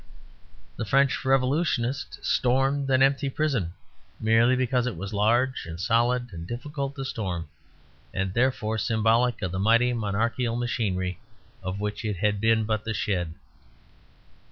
[0.77, 3.73] The French Revolutionists stormed an empty prison
[4.19, 7.49] merely because it was large and solid and difficult to storm,
[8.11, 11.19] and therefore symbolic of the mighty monarchical machinery
[11.61, 13.35] of which it had been but the shed.